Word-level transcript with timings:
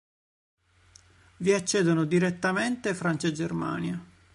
Vi 1.37 1.53
accedono 1.53 2.05
direttamente 2.05 2.95
Francia 2.95 3.27
e 3.27 3.33
Germania. 3.33 4.03